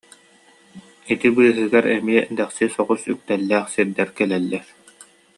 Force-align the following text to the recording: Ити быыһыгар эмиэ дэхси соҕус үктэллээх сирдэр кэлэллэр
Ити 1.13 1.27
быыһыгар 1.35 1.85
эмиэ 1.97 2.21
дэхси 2.37 2.65
соҕус 2.75 3.01
үктэллээх 3.13 3.65
сирдэр 3.73 4.09
кэлэллэр 4.17 4.65